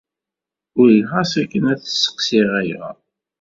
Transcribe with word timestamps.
Uriɣ-as 0.79 1.33
akken 1.41 1.63
ad 1.71 1.79
t-sseqsiɣ 1.79 2.49
ayɣer. 2.59 2.97